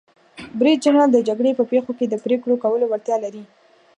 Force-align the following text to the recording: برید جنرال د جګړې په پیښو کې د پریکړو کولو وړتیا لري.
برید 0.59 0.79
جنرال 0.85 1.09
د 1.13 1.17
جګړې 1.27 1.51
په 1.59 1.63
پیښو 1.71 1.91
کې 1.97 2.05
د 2.07 2.15
پریکړو 2.23 2.61
کولو 2.63 2.85
وړتیا 2.87 3.17
لري. 3.25 3.43